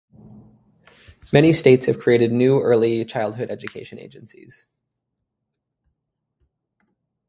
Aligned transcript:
Many 1.31 1.53
states 1.53 1.85
have 1.85 1.99
created 1.99 2.31
new 2.31 2.59
early 2.59 3.05
childhood 3.05 3.51
education 3.51 3.99
agencies. 3.99 4.67